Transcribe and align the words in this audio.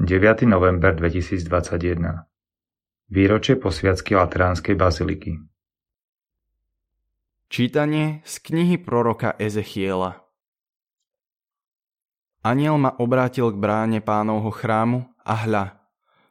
9. 0.00 0.48
november 0.48 0.96
2021 0.96 2.24
Výročie 3.12 3.60
posviacky 3.60 4.16
Lateránskej 4.16 4.72
baziliky 4.72 5.36
Čítanie 7.52 8.24
z 8.24 8.34
knihy 8.40 8.80
proroka 8.80 9.36
Ezechiela 9.36 10.24
Aniel 12.40 12.80
ma 12.80 12.96
obrátil 12.96 13.52
k 13.52 13.60
bráne 13.60 14.00
pánovho 14.00 14.48
chrámu 14.48 15.04
a 15.20 15.36
hľa, 15.36 15.76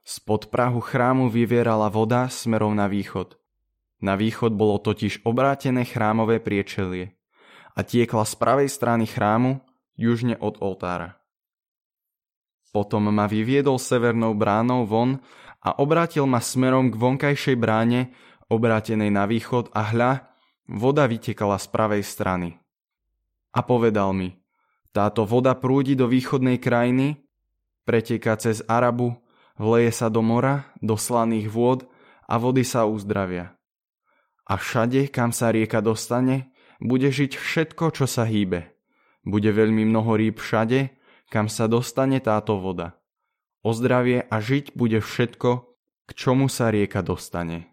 spod 0.02 0.50
prahu 0.50 0.82
chrámu 0.82 1.30
vyvierala 1.30 1.94
voda 1.94 2.26
smerom 2.26 2.74
na 2.74 2.90
východ. 2.90 3.38
Na 4.02 4.18
východ 4.18 4.50
bolo 4.58 4.82
totiž 4.82 5.22
obrátené 5.22 5.86
chrámové 5.86 6.42
priečelie 6.42 7.14
a 7.78 7.86
tiekla 7.86 8.26
z 8.26 8.34
pravej 8.34 8.66
strany 8.66 9.06
chrámu 9.06 9.62
južne 9.94 10.42
od 10.42 10.58
oltára. 10.58 11.19
Potom 12.70 13.10
ma 13.10 13.26
vyviedol 13.26 13.82
severnou 13.82 14.38
bránou 14.38 14.86
von 14.86 15.18
a 15.60 15.76
obrátil 15.82 16.30
ma 16.30 16.38
smerom 16.38 16.94
k 16.94 16.96
vonkajšej 16.96 17.58
bráne, 17.58 18.14
obrátenej 18.50 19.10
na 19.10 19.26
východ 19.26 19.74
a 19.74 19.90
hľa, 19.90 20.12
voda 20.70 21.10
vytekala 21.10 21.58
z 21.58 21.68
pravej 21.74 22.04
strany. 22.06 22.50
A 23.54 23.66
povedal 23.66 24.14
mi, 24.14 24.38
táto 24.94 25.26
voda 25.26 25.58
prúdi 25.58 25.98
do 25.98 26.06
východnej 26.06 26.62
krajiny, 26.62 27.26
preteká 27.86 28.38
cez 28.38 28.62
Arabu, 28.70 29.18
vleje 29.58 29.90
sa 29.94 30.14
do 30.14 30.22
mora, 30.22 30.70
do 30.82 30.94
slaných 30.94 31.50
vôd 31.50 31.90
a 32.30 32.38
vody 32.38 32.62
sa 32.62 32.86
uzdravia. 32.86 33.58
A 34.50 34.58
všade, 34.58 35.10
kam 35.10 35.34
sa 35.34 35.50
rieka 35.50 35.82
dostane, 35.82 36.54
bude 36.82 37.10
žiť 37.10 37.38
všetko, 37.38 37.86
čo 37.94 38.06
sa 38.10 38.26
hýbe. 38.26 38.74
Bude 39.26 39.54
veľmi 39.54 39.86
mnoho 39.86 40.18
rýb 40.18 40.42
všade, 40.42 40.99
kam 41.30 41.48
sa 41.48 41.70
dostane 41.70 42.18
táto 42.20 42.58
voda. 42.58 42.98
O 43.62 43.72
zdravie 43.72 44.26
a 44.26 44.36
žiť 44.42 44.74
bude 44.74 45.00
všetko, 45.00 45.50
k 46.06 46.12
čomu 46.18 46.50
sa 46.50 46.74
rieka 46.74 47.06
dostane. 47.06 47.70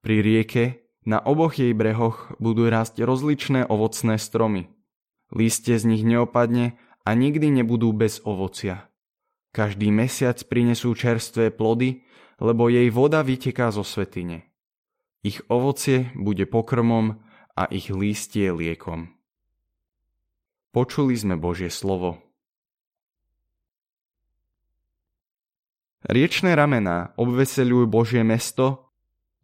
Pri 0.00 0.24
rieke 0.24 0.64
na 1.04 1.20
oboch 1.20 1.60
jej 1.60 1.76
brehoch 1.76 2.32
budú 2.40 2.68
rásť 2.72 3.04
rozličné 3.04 3.68
ovocné 3.68 4.16
stromy. 4.16 4.72
Lístie 5.28 5.76
z 5.76 5.84
nich 5.84 6.02
neopadne 6.04 6.80
a 7.04 7.10
nikdy 7.12 7.52
nebudú 7.52 7.92
bez 7.92 8.24
ovocia. 8.24 8.88
Každý 9.52 9.92
mesiac 9.92 10.36
prinesú 10.44 10.92
čerstvé 10.92 11.52
plody, 11.52 12.04
lebo 12.38 12.68
jej 12.68 12.88
voda 12.92 13.24
vyteká 13.24 13.72
zo 13.74 13.82
svetine. 13.82 14.48
Ich 15.26 15.42
ovocie 15.50 16.14
bude 16.14 16.46
pokrmom 16.46 17.18
a 17.58 17.62
ich 17.68 17.90
lístie 17.90 18.54
liekom. 18.54 19.10
Počuli 20.70 21.18
sme 21.18 21.34
Božie 21.34 21.72
slovo. 21.72 22.27
Riečné 26.08 26.56
ramená 26.56 27.12
obveseľujú 27.20 27.84
Božie 27.84 28.24
mesto, 28.24 28.88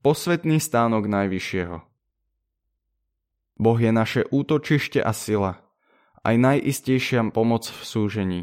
posvetný 0.01 0.57
stánok 0.57 1.05
Najvyššieho. 1.13 1.77
Boh 3.61 3.77
je 3.77 3.93
naše 3.93 4.25
útočište 4.33 4.97
a 5.05 5.13
sila, 5.13 5.61
aj 6.25 6.41
najistejšia 6.41 7.21
pomoc 7.37 7.69
v 7.69 7.83
súžení. 7.85 8.43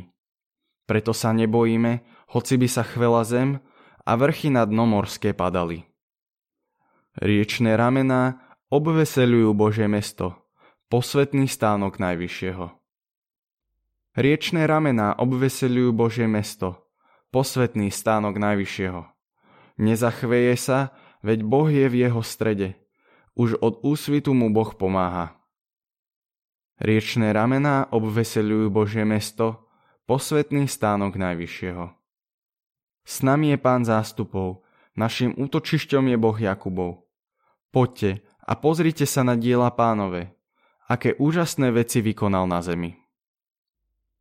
Preto 0.85 1.17
sa 1.17 1.33
nebojíme, 1.33 2.05
hoci 2.29 2.61
by 2.61 2.67
sa 2.69 2.85
chvela 2.85 3.25
zem 3.25 3.57
a 4.05 4.13
vrchy 4.13 4.53
nad 4.53 4.69
dno 4.69 4.85
morské 4.85 5.33
padali. 5.33 5.89
Riečné 7.17 7.73
ramená 7.73 8.37
obveseľujú 8.69 9.49
Božie 9.57 9.89
mesto, 9.89 10.37
posvetný 10.93 11.49
stánok 11.49 11.97
Najvyššieho. 11.97 12.69
Riečné 14.13 14.69
ramená 14.69 15.17
obveseľujú 15.17 15.89
Božie 15.89 16.29
mesto, 16.29 16.90
posvetný 17.31 17.89
stánok 17.89 18.35
Najvyššieho. 18.35 19.07
Nezachveje 19.79 20.53
sa, 20.59 20.79
veď 21.23 21.39
Boh 21.47 21.71
je 21.71 21.87
v 21.87 21.95
jeho 22.05 22.21
strede. 22.21 22.75
Už 23.39 23.55
od 23.63 23.79
úsvitu 23.87 24.35
mu 24.35 24.51
Boh 24.51 24.75
pomáha. 24.75 25.39
Riečné 26.83 27.31
ramená 27.31 27.87
obveseľujú 27.89 28.67
Božie 28.67 29.07
mesto, 29.07 29.71
posvetný 30.05 30.67
stánok 30.67 31.15
Najvyššieho. 31.15 31.87
S 33.07 33.15
nami 33.23 33.55
je 33.55 33.57
Pán 33.57 33.87
zástupov, 33.87 34.67
našim 34.99 35.31
útočišťom 35.39 36.11
je 36.11 36.17
Boh 36.19 36.37
Jakubov. 36.37 37.07
Poďte 37.71 38.27
a 38.43 38.59
pozrite 38.59 39.07
sa 39.07 39.23
na 39.23 39.39
diela 39.39 39.71
pánove, 39.71 40.35
aké 40.91 41.15
úžasné 41.15 41.71
veci 41.71 42.03
vykonal 42.03 42.43
na 42.43 42.59
zemi. 42.59 42.99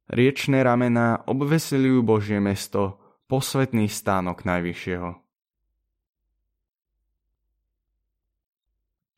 Riečné 0.07 0.63
ramená 0.63 1.27
obveselujú 1.27 2.07
Božie 2.07 2.39
mesto, 2.39 3.00
posvetný 3.31 3.87
stánok 3.87 4.43
Najvyššieho. 4.43 5.15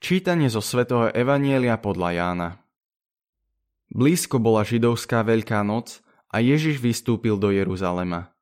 Čítanie 0.05 0.53
zo 0.53 0.61
svätého 0.61 1.09
Evanielia 1.17 1.81
podľa 1.81 2.11
Jána 2.12 2.50
Blízko 3.89 4.37
bola 4.37 4.69
židovská 4.69 5.25
Veľká 5.25 5.65
noc 5.65 6.05
a 6.28 6.45
Ježiš 6.45 6.77
vystúpil 6.84 7.41
do 7.41 7.49
Jeruzalema. 7.49 8.37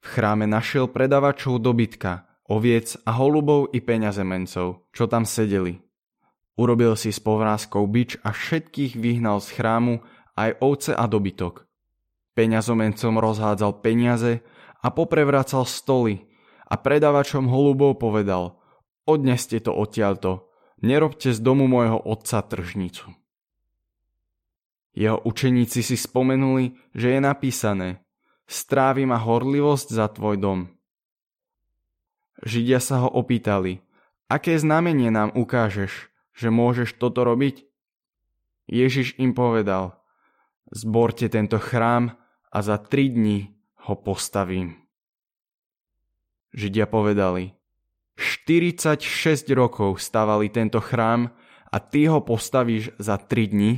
V 0.00 0.06
chráme 0.08 0.48
našiel 0.48 0.88
predavačov 0.88 1.60
dobytka, 1.60 2.24
oviec 2.48 2.96
a 3.04 3.12
holubov 3.12 3.68
i 3.76 3.84
peňazemencov, 3.84 4.88
čo 4.88 5.04
tam 5.04 5.28
sedeli. 5.28 5.84
Urobil 6.56 6.96
si 6.96 7.12
s 7.12 7.20
povrázkou 7.20 7.84
bič 7.84 8.16
a 8.24 8.32
všetkých 8.32 8.96
vyhnal 8.96 9.44
z 9.44 9.52
chrámu 9.52 10.00
aj 10.32 10.56
ovce 10.64 10.92
a 10.96 11.04
dobytok. 11.04 11.68
Peňazomencom 12.32 13.20
rozhádzal 13.20 13.84
peniaze 13.84 14.40
a 14.82 14.88
poprevracal 14.94 15.66
stoly 15.66 16.28
a 16.68 16.74
predavačom 16.78 17.50
holubov 17.50 17.98
povedal 17.98 18.58
Odneste 19.08 19.56
to 19.64 19.72
odtiaľto, 19.72 20.52
nerobte 20.84 21.32
z 21.32 21.40
domu 21.40 21.64
môjho 21.64 21.96
otca 21.96 22.44
tržnicu. 22.44 23.08
Jeho 24.92 25.16
učeníci 25.24 25.80
si 25.80 25.96
spomenuli, 25.96 26.76
že 26.92 27.16
je 27.16 27.20
napísané 27.24 27.88
Strávi 28.48 29.04
ma 29.04 29.20
horlivosť 29.20 29.88
za 29.92 30.08
tvoj 30.08 30.40
dom. 30.40 30.60
Židia 32.40 32.80
sa 32.80 33.04
ho 33.04 33.08
opýtali, 33.12 33.84
aké 34.32 34.56
znamenie 34.56 35.12
nám 35.12 35.36
ukážeš, 35.36 36.08
že 36.32 36.48
môžeš 36.48 36.96
toto 36.96 37.28
robiť? 37.28 37.68
Ježiš 38.68 39.20
im 39.20 39.36
povedal, 39.36 40.00
zborte 40.72 41.28
tento 41.28 41.60
chrám 41.60 42.16
a 42.48 42.58
za 42.64 42.80
tri 42.80 43.12
dní 43.12 43.57
ho 43.88 43.94
postavím. 43.96 44.76
Židia 46.52 46.84
povedali, 46.84 47.56
46 48.20 49.00
rokov 49.56 50.02
stavali 50.02 50.52
tento 50.52 50.84
chrám 50.84 51.32
a 51.72 51.76
ty 51.80 52.08
ho 52.08 52.20
postavíš 52.20 52.92
za 53.00 53.16
3 53.16 53.48
dní? 53.48 53.72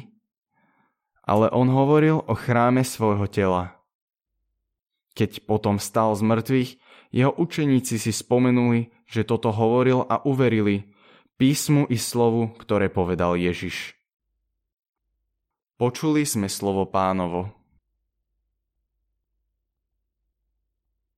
Ale 1.23 1.47
on 1.55 1.71
hovoril 1.71 2.19
o 2.27 2.35
chráme 2.35 2.83
svojho 2.83 3.31
tela. 3.31 3.79
Keď 5.15 5.47
potom 5.47 5.79
stal 5.79 6.15
z 6.19 6.23
mŕtvych, 6.27 6.71
jeho 7.11 7.31
učeníci 7.35 7.99
si 7.99 8.11
spomenuli, 8.15 8.91
že 9.07 9.27
toto 9.27 9.51
hovoril 9.51 10.07
a 10.07 10.23
uverili 10.23 10.91
písmu 11.39 11.87
i 11.91 11.99
slovu, 11.99 12.55
ktoré 12.59 12.87
povedal 12.91 13.35
Ježiš. 13.35 13.99
Počuli 15.77 16.23
sme 16.29 16.47
slovo 16.47 16.87
pánovo. 16.87 17.60